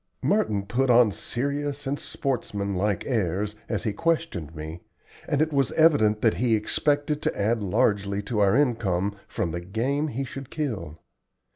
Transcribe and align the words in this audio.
Merton 0.23 0.65
put 0.65 0.89
on 0.89 1.11
serious 1.11 1.85
and 1.85 1.99
sportsman 1.99 2.73
like 2.73 3.05
airs 3.05 3.53
as 3.69 3.83
he 3.83 3.93
questioned 3.93 4.55
me, 4.55 4.81
and 5.29 5.43
it 5.43 5.53
was 5.53 5.71
evident 5.73 6.21
that 6.21 6.37
he 6.37 6.55
expected 6.55 7.21
to 7.21 7.39
add 7.39 7.61
largely 7.61 8.23
to 8.23 8.39
our 8.39 8.55
income 8.55 9.15
from 9.27 9.51
the 9.51 9.61
game 9.61 10.07
he 10.07 10.23
should 10.23 10.49
kill. 10.49 10.97